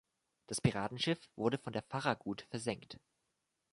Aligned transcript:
Das 0.47 0.59
Piratenschiff 0.61 1.29
wurde 1.35 1.59
von 1.59 1.73
der 1.73 1.83
"Farragut" 1.83 2.47
versenkt. 2.49 2.97